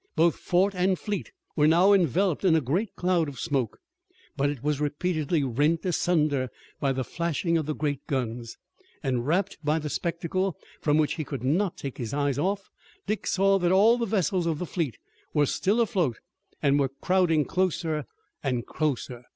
Both 0.15 0.37
fort 0.37 0.73
and 0.73 0.97
fleet 0.97 1.31
were 1.55 1.67
now 1.67 1.93
enveloped 1.93 2.43
in 2.43 2.55
a 2.55 2.59
great 2.59 2.95
cloud 2.95 3.29
of 3.29 3.39
smoke, 3.39 3.77
but 4.35 4.49
it 4.49 4.63
was 4.63 4.81
repeatedly 4.81 5.43
rent 5.43 5.85
asunder 5.85 6.49
by 6.79 6.91
the 6.91 7.03
flashing 7.03 7.55
of 7.55 7.67
the 7.67 7.75
great 7.75 8.07
guns, 8.07 8.57
and, 9.03 9.27
rapt 9.27 9.59
by 9.63 9.77
the 9.77 9.91
spectacle 9.91 10.57
from 10.81 10.97
which 10.97 11.17
he 11.17 11.23
could 11.23 11.43
not 11.43 11.77
take 11.77 11.99
his 11.99 12.15
eyes, 12.15 12.39
Dick 13.05 13.27
saw 13.27 13.59
that 13.59 13.71
all 13.71 13.99
the 13.99 14.07
vessels 14.07 14.47
of 14.47 14.57
the 14.57 14.65
fleet 14.65 14.97
were 15.35 15.45
still 15.45 15.79
afloat 15.79 16.17
and 16.63 16.79
were 16.79 16.89
crowding 16.89 17.45
closer 17.45 18.07
and 18.41 18.65
closer. 18.65 19.25